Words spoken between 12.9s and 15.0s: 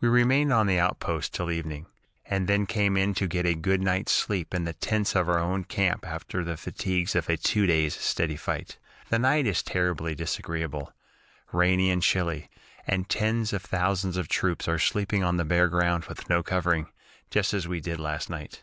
tens of thousands of troops are